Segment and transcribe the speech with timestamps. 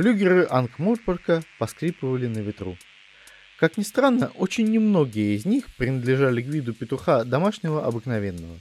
[0.00, 2.78] Флюгеры Ангмурпорка поскрипывали на ветру.
[3.58, 8.56] Как ни странно, очень немногие из них принадлежали к виду петуха домашнего обыкновенного.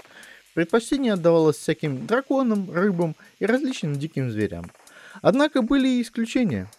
[0.54, 4.70] Предпочтение отдавалось всяким драконам, рыбам и различным диким зверям.
[5.22, 6.70] Однако были и исключения.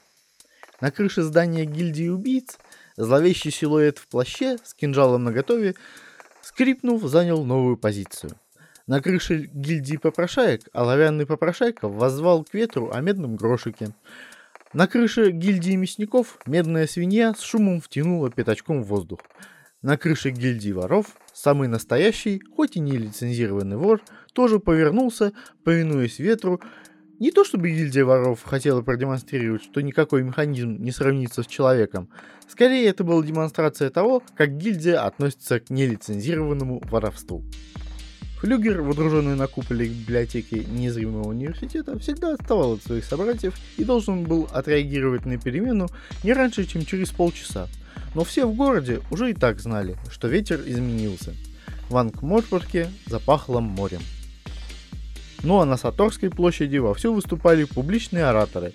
[0.82, 2.58] На крыше здания гильдии убийц
[2.98, 5.74] зловещий силуэт в плаще с кинжалом наготове,
[6.42, 8.32] скрипнув, занял новую позицию.
[8.86, 13.94] На крыше гильдии попрошаек оловянный попрошайка воззвал к ветру о медном грошике.
[14.72, 19.18] На крыше гильдии мясников медная свинья с шумом втянула пятачком в воздух.
[19.82, 24.00] На крыше гильдии воров самый настоящий, хоть и не лицензированный вор,
[24.32, 25.32] тоже повернулся,
[25.64, 26.60] повинуясь ветру.
[27.18, 32.08] Не то чтобы гильдия воров хотела продемонстрировать, что никакой механизм не сравнится с человеком.
[32.46, 37.42] Скорее, это была демонстрация того, как гильдия относится к нелицензированному воровству.
[38.40, 44.48] Флюгер, водруженный на куполе библиотеки незримого университета, всегда отставал от своих собратьев и должен был
[44.50, 45.88] отреагировать на перемену
[46.24, 47.68] не раньше, чем через полчаса.
[48.14, 51.34] Но все в городе уже и так знали, что ветер изменился.
[51.90, 54.00] В Ангморпорке запахло морем.
[55.42, 58.72] Ну а на Саторской площади вовсю выступали публичные ораторы,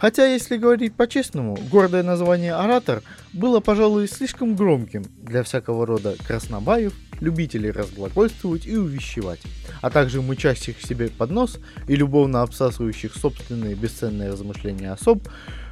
[0.00, 3.02] Хотя, если говорить по-честному, гордое название «Оратор»
[3.34, 9.40] было, пожалуй, слишком громким для всякого рода краснобаев, любителей разглагольствовать и увещевать,
[9.80, 15.28] а также мычащих себе под нос и любовно обсасывающих собственные бесценные размышления особ,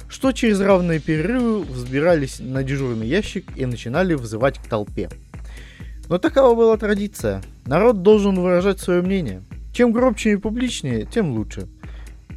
[0.07, 5.09] что через равные перерывы взбирались на дежурный ящик и начинали взывать к толпе.
[6.07, 7.43] Но такова была традиция.
[7.65, 9.43] Народ должен выражать свое мнение.
[9.73, 11.67] Чем громче и публичнее, тем лучше–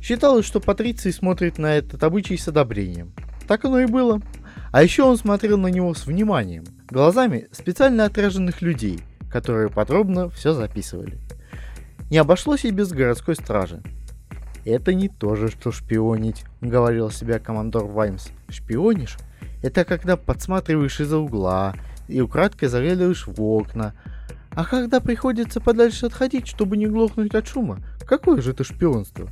[0.03, 3.13] Считалось, что Патриций смотрит на этот обычай с одобрением.
[3.47, 4.21] Так оно и было.
[4.73, 10.53] А еще он смотрел на него с вниманием, глазами специально отряженных людей, которые подробно все
[10.53, 11.19] записывали.
[12.11, 13.83] Не обошлось и без городской стражи.
[14.65, 18.29] «Это не то же, что шпионить»,— говорил себя командор Ваймс.
[18.49, 19.17] «Шпионишь?
[19.63, 21.75] Это когда подсматриваешь из-за угла
[22.07, 23.95] и украдкой заглядываешь в окна.
[24.51, 29.29] А когда приходится подальше отходить, чтобы не глохнуть от шума, какое же это шпионство?»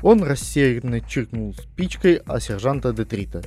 [0.00, 3.42] Он рассеянно чиркнул спичкой о сержанта Детрита.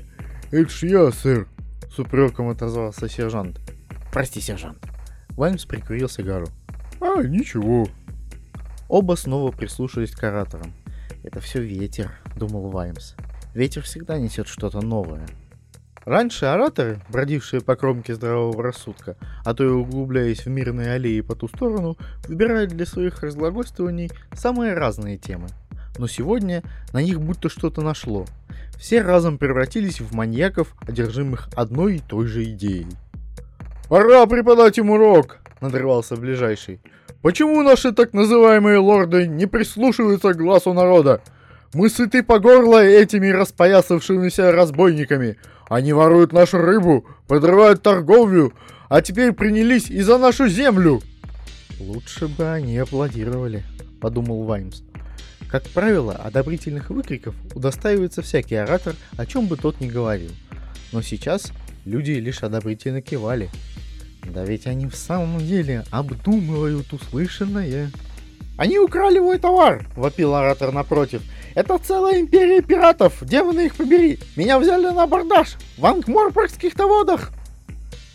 [0.52, 1.48] «Это ж я, сэр!»—
[1.94, 3.60] с упреком отозвался сержант.
[4.12, 4.80] «Прости, сержант».
[5.32, 6.48] Ваймс прикурил сигару.
[7.00, 7.88] «А, ничего».
[8.88, 10.74] Оба снова прислушались к ораторам.
[11.24, 13.16] «Это все ветер»,— думал Ваймс.
[13.54, 15.26] «Ветер всегда несет что-то новое».
[16.04, 21.36] Раньше ораторы, бродившие по кромке здравого рассудка, а то и углубляясь в мирные аллеи по
[21.36, 21.96] ту сторону,
[22.28, 25.48] выбирали для своих разглагольствований самые разные темы—
[25.98, 26.64] но сегодня
[26.94, 28.26] на них будто что-то нашло.
[28.78, 32.88] Все разом превратились в маньяков, одержимых одной и той же идеей.
[33.90, 36.80] «Пора преподать им урок!»— надрывался ближайший.
[37.22, 41.22] «Почему наши так называемые лорды не прислушиваются к глазу народа?
[41.74, 45.38] Мы сыты по горло этими распоясавшимися разбойниками.
[45.70, 48.54] Они воруют нашу рыбу, подрывают торговлю,
[48.90, 51.02] а теперь принялись и за нашу землю!»
[51.80, 53.64] «Лучше бы они аплодировали»,—
[54.02, 54.82] подумал Ваймс.
[55.52, 60.32] Как правило, одобрительных выкриков удостаивается всякий оратор, о чем бы тот ни говорил.
[60.94, 61.52] Но сейчас
[61.84, 63.50] люди лишь одобрительно кивали.
[64.24, 67.92] Да ведь они в самом деле обдумывают услышанное.
[68.58, 71.22] «Они украли мой товар!»— вопил оратор напротив.
[71.56, 73.18] «Это целая империя пиратов!
[73.22, 74.20] Демоны их побери!
[74.36, 75.58] Меня взяли на абордаж!
[75.78, 77.32] В ангморпоргских-то водах!»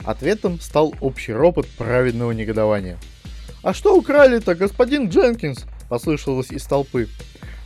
[0.04, 2.96] Ответом стал общий ропот праведного негодования.
[3.62, 7.08] «А что украли-то, господин Дженкинс?» Послышалось из толпы.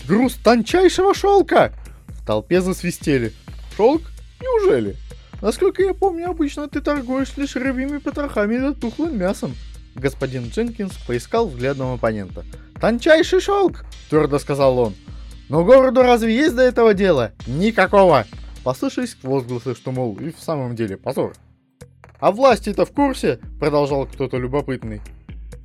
[0.07, 1.73] «Груз тончайшего шелка!»
[2.09, 3.33] В толпе засвистели.
[3.77, 4.03] «Шелк?
[4.41, 4.97] Неужели?
[5.43, 9.55] Насколько я помню, обычно ты торгуешь лишь рыбьими потрохами да тухлым мясом».
[9.95, 12.45] Господин Дженкинс поискал взглядом оппонента.
[12.81, 14.95] «Тончайший шелк!»– твердо сказал он.
[15.49, 17.33] «Но городу разве есть до этого дела?
[17.47, 18.25] Никакого!»
[18.63, 21.33] Послышались возгласы, что, мол, и в самом деле позор.
[22.21, 25.01] «А власти-то в курсе?»– продолжал кто-то любопытный.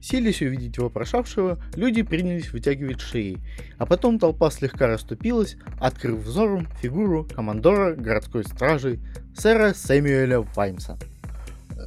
[0.05, 3.39] Сились увидеть вопрошавшего, люди принялись вытягивать шеи,
[3.79, 8.99] а потом толпа слегка расступилась, открыв взором фигуру командора городской стражи
[9.35, 10.99] сэра Сэмюэля Ваймса.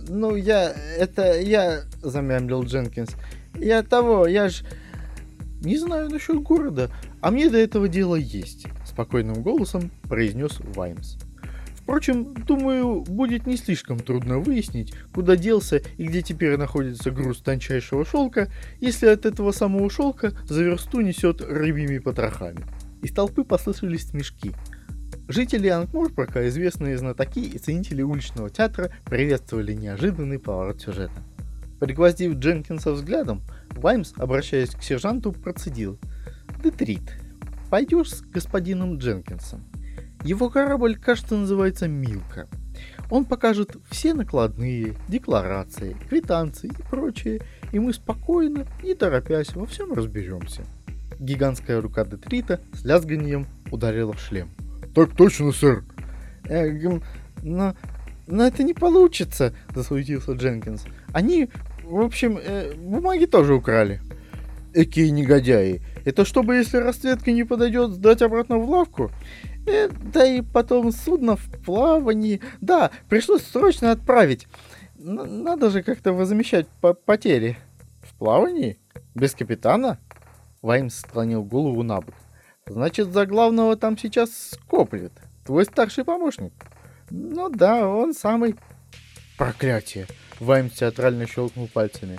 [0.09, 0.73] «Ну, я...
[0.99, 1.41] это...
[1.41, 3.11] я...»— замямлил Дженкинс.
[3.55, 4.65] «Я того, я ж...»
[5.61, 6.91] «Не знаю насчет города,
[7.21, 11.19] а мне до этого дела есть»,— спокойным голосом произнес Ваймс.
[11.89, 18.05] Впрочем, думаю, будет не слишком трудно выяснить, куда делся и где теперь находится груз тончайшего
[18.05, 22.67] шелка, если от этого самого шелка за версту несет рыбьими потрохами.
[23.01, 24.53] Из толпы послышались смешки.
[25.29, 31.23] Жители Ангморпорка, известные знатоки и ценители уличного театра, приветствовали неожиданный поворот сюжета.
[31.81, 33.41] Пригвоздив Дженкинса взглядом,
[33.71, 35.99] Ваймс, обращаясь к сержанту, процедил.
[36.63, 37.15] «Детрит,
[37.71, 39.65] пойдешь с господином Дженкинсом?»
[40.25, 42.49] Его корабль, кажется, называется «Милка».
[43.11, 47.41] Он покажет все накладные, декларации, квитанции и прочее,
[47.73, 50.63] и мы спокойно, не торопясь, во всем разберемся.
[51.19, 54.51] Гигантская рука Детрита с лязганием ударила в шлем.
[54.95, 55.85] «Так точно, сэр!»
[56.49, 56.71] э,
[57.43, 57.75] но,
[58.27, 60.85] но это не получится, засуетился Дженкинс.
[61.13, 61.49] Они,
[61.85, 64.01] в общем, э, бумаги тоже украли.
[64.75, 65.83] Экие негодяи.
[66.09, 69.11] Это чтобы, если расцветка не подойдет, сдать обратно в лавку?
[69.67, 72.41] Э, да и потом судно в плавании.
[72.63, 74.49] Да, пришлось срочно отправить.
[74.99, 77.59] Н- надо же как-то возмещать по потери.
[78.01, 78.79] В плавании?
[79.15, 79.99] Без капитана?
[80.63, 82.15] Ваймс склонил голову на бок.
[82.67, 85.13] Значит, за главного там сейчас скоплет.
[85.45, 86.55] Твой старший помощник.
[87.11, 88.55] Ну да, он самый.
[89.37, 90.07] Проклятие.
[90.41, 92.19] Ваймс театрально щелкнул пальцами.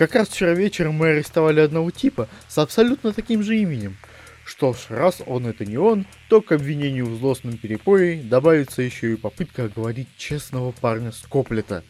[0.00, 3.98] Как раз вчера вечером мы арестовали одного типа с абсолютно таким же именем.
[4.46, 9.12] Что ж, раз он это не он, то к обвинению в злостном перепое добавится еще
[9.12, 11.84] и попытка оговорить честного парня Скоплета.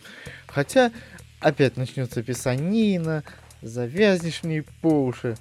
[0.48, 0.90] Хотя
[1.38, 3.22] опять начнется писанина,
[3.62, 5.36] завязнешь мне по уши.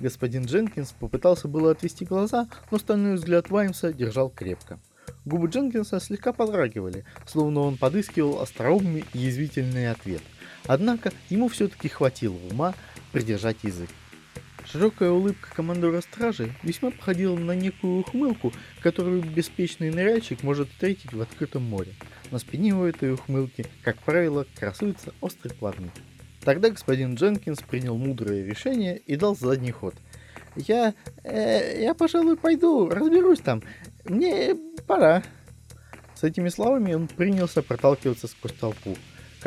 [0.00, 4.80] Господин Дженкинс попытался было отвести глаза, но стальной взгляд Ваймса держал крепко.
[5.24, 10.22] Губы Дженкинса слегка подрагивали, словно он подыскивал остроумный и язвительный ответ.
[10.68, 12.74] Однако ему все-таки хватило ума
[13.10, 13.90] придержать язык.
[14.70, 21.20] Широкая улыбка командора стражи весьма походила на некую ухмылку, которую беспечный ныряльщик может встретить в
[21.22, 21.94] открытом море.
[22.30, 25.90] На спине у этой ухмылки, как правило, красуется острый плавник.
[26.42, 29.94] Тогда господин Дженкинс принял мудрое решение и дал задний ход.
[30.54, 30.92] «Я...
[31.24, 33.62] Э, я, пожалуй, пойду, разберусь там.
[34.04, 34.54] Мне
[34.86, 35.22] пора».
[36.14, 38.96] С этими словами он принялся проталкиваться сквозь толпу,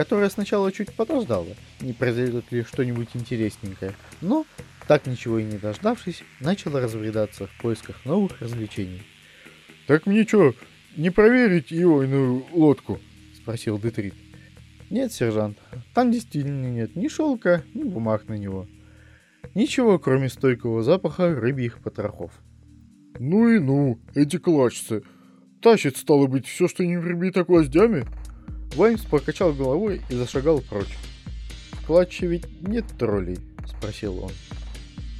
[0.01, 1.45] которая сначала чуть подождала,
[1.79, 4.47] не произойдет ли что-нибудь интересненькое, но,
[4.87, 9.03] так ничего и не дождавшись, начала разбредаться в поисках новых развлечений.
[9.85, 10.55] «Так мне что,
[10.97, 12.99] не проверить его иную лодку?»—
[13.35, 14.15] спросил Детрит.
[14.89, 15.59] Нет, сержант,
[15.93, 18.65] там действительно нет ни шелка, ни бумаг на него.
[19.53, 22.31] Ничего, кроме стойкого запаха рыбьих потрохов.
[23.19, 25.03] Ну и ну, эти клачцы.
[25.61, 28.07] Тащит, стало быть, все, что не прибито гвоздями?
[28.75, 30.97] Ваймс покачал головой и зашагал прочь.
[31.71, 33.39] В клатче ведь нет троллей?
[33.67, 34.31] Спросил он.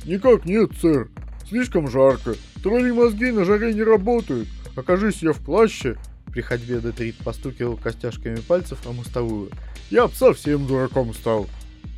[0.06, 1.09] Никак нет, сэр.
[1.48, 2.36] Слишком жарко.
[2.63, 4.48] Тролли мозги на жаре не работают.
[4.75, 5.98] Окажись я в плаще,
[6.31, 9.51] при ходьбе Детрит постукивал костяшками пальцев о мостовую.
[9.89, 11.47] «Я б совсем дураком стал!»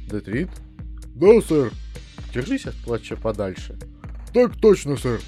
[0.10, 0.50] «Детрит?»
[1.16, 1.72] «Да, сэр!»
[2.34, 3.78] «Держись от плача подальше!»
[4.34, 5.22] «Так точно, сэр!»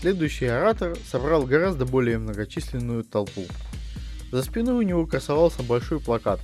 [0.00, 3.44] Следующий оратор собрал гораздо более многочисленную толпу.
[4.32, 6.40] За спиной у него красовался большой плакат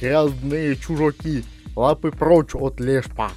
[0.00, 1.44] «Грязные чужаки!
[1.76, 3.30] Лапы прочь от Лешпа!»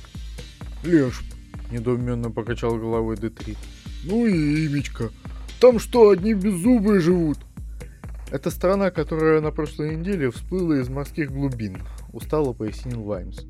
[0.83, 1.23] «Лешп!»—
[1.71, 3.59] недоуменно покачал головой Детрит.
[4.03, 5.11] «Ну и имечко!
[5.59, 7.37] Там что, одни беззубые живут?»
[8.31, 11.77] Это страна, которая на прошлой неделе всплыла из морских глубин,
[12.11, 13.41] устало пояснил Ваймс.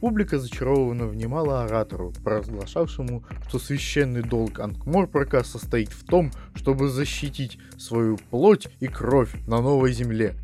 [0.00, 8.16] Публика зачарованно внимала оратору, провозглашавшему, что священный долг Анкморпорка состоит в том, чтобы защитить свою
[8.30, 10.34] плоть и кровь на новой земле.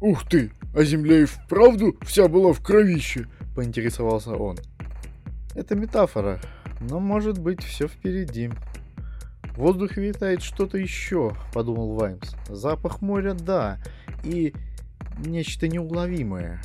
[0.00, 0.50] «Ух ты!
[0.74, 4.58] А земля и вправду вся была в кровище!»— поинтересовался он.
[5.54, 6.40] «Это метафора,
[6.80, 8.50] но может быть все впереди»,
[9.54, 12.34] в воздухе витает что-то еще, подумал Ваймс.
[12.48, 13.78] Запах моря, да,
[14.24, 14.54] и
[15.18, 16.62] нечто неуловимое.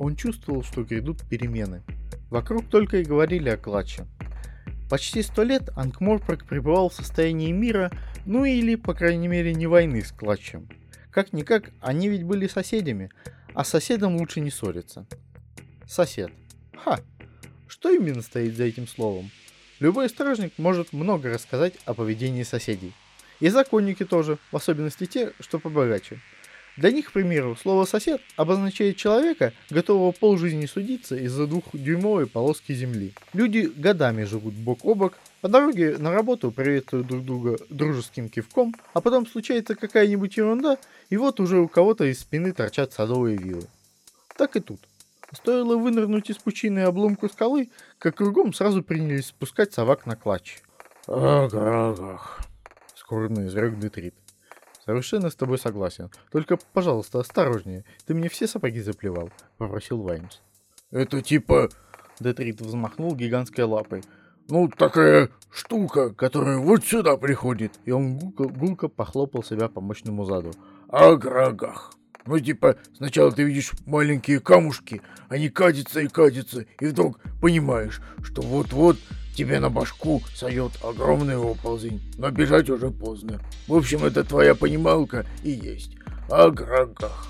[0.00, 1.82] Он чувствовал, что грядут перемены.
[2.30, 4.06] Вокруг только и говорили о клатче.
[4.88, 7.92] Почти сто лет Анкморпорг пребывал в состоянии мира,
[8.24, 10.70] ну или, по крайней мере, не войны с клатчем.
[11.10, 13.10] Как-никак, они ведь были соседями,
[13.52, 15.06] а соседам лучше не ссориться.
[15.86, 16.32] Сосед.
[16.82, 17.00] Ха!
[17.68, 19.30] Что именно стоит за этим словом?
[19.80, 22.94] Любой стражник может много рассказать о поведении соседей.
[23.38, 26.20] И законники тоже, в особенности те, что побогаче.
[26.76, 33.12] Для них, к примеру, слово «сосед» обозначает человека, готового полжизни судиться из-за двухдюймовой полоски земли.
[33.32, 38.74] Люди годами живут бок о бок, по дороге на работу приветствуют друг друга дружеским кивком,
[38.92, 40.76] а потом случается какая-нибудь ерунда,
[41.08, 43.66] и вот уже у кого-то из спины торчат садовые вилы.
[44.36, 44.80] Так и тут.
[45.32, 50.58] Стоило вынырнуть из пучины обломку скалы, как кругом сразу принялись спускать совак на клатч.
[51.06, 52.40] «Ах, ах, ах!»—
[52.94, 54.14] скорбно изрек Детрит.
[54.90, 56.10] «Совершенно с тобой согласен.
[56.32, 57.84] Только, пожалуйста, осторожнее.
[58.06, 60.40] Ты мне все сапоги заплевал»,— попросил Ваймс.
[60.90, 61.68] «Это типа...»—
[62.18, 64.02] Детрит взмахнул гигантской лапой.
[64.48, 70.24] «Ну, такая штука, которая вот сюда приходит!» И он гулко, гулко похлопал себя по мощному
[70.24, 70.50] заду.
[70.88, 71.20] «Ах,
[72.26, 78.42] ну, типа, сначала ты видишь маленькие камушки, они катятся и катятся, и вдруг понимаешь, что
[78.42, 78.98] вот-вот
[79.34, 83.40] тебе на башку сойдет огромный оползень, но бежать уже поздно.
[83.66, 85.96] В общем, это твоя понималка и есть.
[86.28, 87.28] О грагах.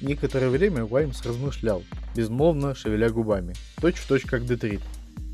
[0.00, 1.82] Некоторое время Ваймс размышлял,
[2.14, 4.80] безмолвно шевеля губами, точь в точь как Детрит.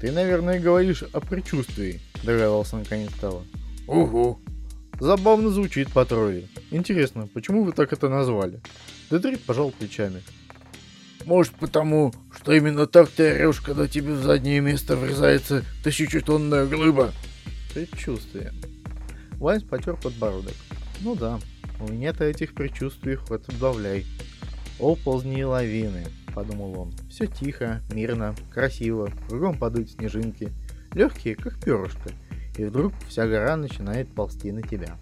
[0.00, 3.42] «Ты, наверное, говоришь о предчувствии»,— догадался наконец Тава.
[3.90, 4.38] Угу.
[5.00, 6.46] Забавно звучит по тролли.
[6.70, 8.60] Интересно, почему вы так это назвали?
[9.10, 10.22] Детрит пожал плечами.
[11.26, 17.12] Может потому, что именно так ты орешь, когда тебе в заднее место врезается тысячетонная глыба?
[17.74, 18.52] Предчувствие.
[19.38, 20.54] Ваймс потер подбородок.
[21.00, 21.38] Ну да,
[21.80, 24.06] у меня-то этих предчувствий хоть отбавляй.
[24.78, 26.92] Оползни и лавины, подумал он.
[27.10, 30.50] Все тихо, мирно, красиво, кругом падают снежинки,
[30.94, 32.10] легкие, как перышко,
[32.56, 34.96] и вдруг вся гора начинает ползти на тебя.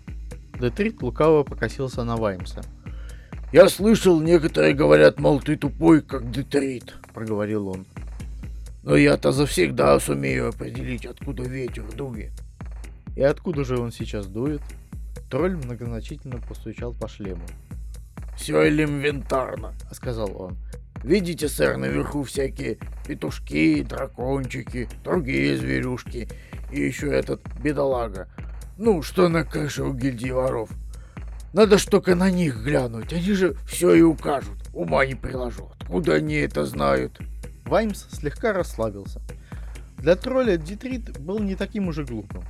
[0.60, 2.62] Детрит лукаво покосился на Ваймса.
[3.50, 7.86] «Я слышал, некоторые говорят, мол, ты тупой, как детрит»,— проговорил он.
[8.82, 12.32] «Но я-то завсегда сумею определить, откуда ветер дует».
[13.16, 14.60] «И откуда же он сейчас дует?»
[15.30, 17.44] Тролль многозначительно постучал по шлему.
[18.36, 20.58] «Все элементарно»,— сказал он.
[21.02, 26.28] «Видите, сэр, наверху всякие петушки, дракончики, другие зверюшки,
[26.70, 28.28] и еще этот бедолага.
[28.76, 30.70] Ну, что на крыше у гильдии воров.
[31.52, 34.58] Надо ж только на них глянуть, они же все и укажут.
[34.74, 37.18] Ума не приложу, откуда они это знают?
[37.64, 39.20] Ваймс слегка расслабился.
[39.96, 42.44] Для тролля Дитрит был не таким уже глупым.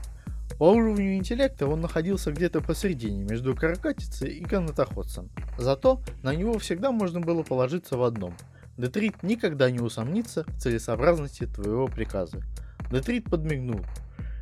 [0.59, 5.31] По уровню интеллекта он находился где-то посередине между каракатицей и канатоходцем.
[5.57, 8.35] Зато на него всегда можно было положиться в одном.
[8.76, 12.43] Детрит никогда не усомнится в целесообразности твоего приказа.
[12.90, 13.81] Детрит подмигнул.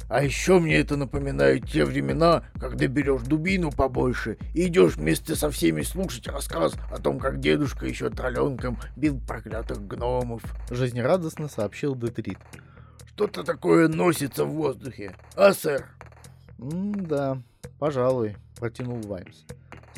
[0.08, 5.50] А еще мне это напоминает те времена, когда берешь дубину побольше и идешь вместе со
[5.50, 10.42] всеми слушать рассказ о том, как дедушка еще тролленком бил проклятых гномов.
[10.70, 12.38] Жизнерадостно сообщил Детрит.
[13.06, 15.86] Что-то такое носится в воздухе, а, сэр?
[16.58, 17.42] «М-да,
[17.78, 19.44] пожалуй»,— протянул Ваймс.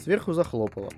[0.03, 0.91] Сверху захлопало.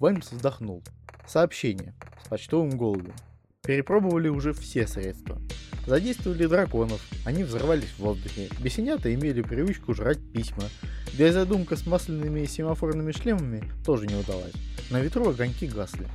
[0.00, 0.82] Ваймс вздохнул.
[1.26, 1.94] Сообщение
[2.24, 3.14] с почтовым голубем.
[3.62, 5.40] Перепробовали уже все средства.
[5.86, 8.48] Задействовали драконов, они взорвались в воздухе.
[8.60, 10.64] Бесенята имели привычку жрать письма.
[11.18, 14.54] Да и задумка с масляными и семафорными шлемами тоже не удалась.
[14.90, 16.06] На ветру огоньки гасли.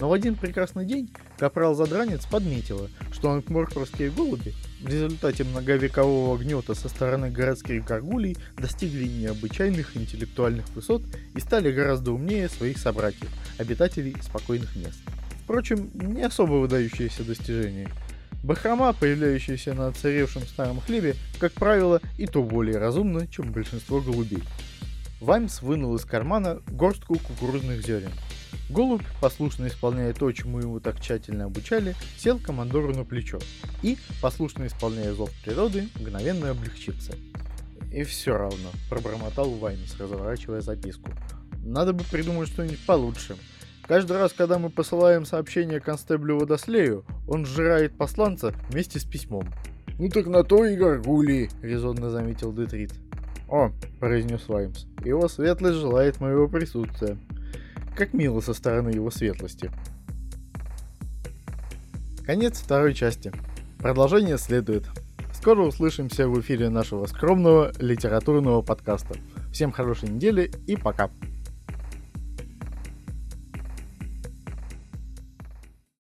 [0.00, 6.88] Но в один прекрасный день капрал-задранец подметила, что анкморпорские голуби в результате многовекового гнета со
[6.88, 11.02] стороны городских горгулей достигли необычайных интеллектуальных высот
[11.34, 14.98] и стали гораздо умнее своих собратьев, обитателей спокойных мест.
[15.44, 17.90] Впрочем, не особо выдающиеся достижения.
[18.42, 24.42] Бахрома, появляющаяся на отцаревшем старом хлебе, как правило, и то более разумна, чем большинство голубей.
[25.20, 28.12] Ваймс вынул из кармана горстку кукурузных зерен.
[28.70, 33.38] Голубь, послушно исполняя то, чему его так тщательно обучали, сел командору на плечо
[33.82, 37.12] и, послушно исполняя зов природы, мгновенно облегчился.
[37.92, 41.10] И все равно, пробормотал Ваймс, разворачивая записку.
[41.64, 43.36] Надо бы придумать что-нибудь получше.
[43.90, 49.52] Каждый раз, когда мы посылаем сообщение констеблю Водослею, он сжирает посланца вместе с письмом.
[49.98, 52.92] «Ну так на то и горгули»,— резонно заметил Детрит.
[53.48, 57.18] «О»,— произнес Ваймс,— «его светлость желает моего присутствия».
[57.96, 59.72] Как мило со стороны его светлости.
[62.24, 63.32] Конец второй части.
[63.78, 64.84] Продолжение следует.
[65.34, 69.16] Скоро услышимся в эфире нашего скромного литературного подкаста.
[69.50, 71.10] Всем хорошей недели и пока.